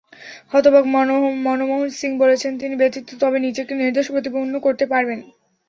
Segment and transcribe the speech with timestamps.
[0.53, 0.85] হতবাক
[1.45, 5.19] মনমোহন সিং বলেছেন, তিনি ব্যথিত, তবে নিজেকে নির্দোষ প্রতিপন্ন করতে পারবেন।